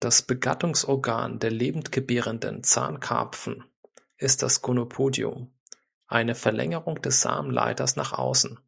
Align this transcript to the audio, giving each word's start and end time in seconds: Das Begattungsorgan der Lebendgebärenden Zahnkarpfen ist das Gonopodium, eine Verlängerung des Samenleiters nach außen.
Das 0.00 0.22
Begattungsorgan 0.22 1.38
der 1.38 1.50
Lebendgebärenden 1.50 2.62
Zahnkarpfen 2.64 3.62
ist 4.16 4.42
das 4.42 4.62
Gonopodium, 4.62 5.52
eine 6.06 6.34
Verlängerung 6.34 7.02
des 7.02 7.20
Samenleiters 7.20 7.94
nach 7.96 8.14
außen. 8.14 8.58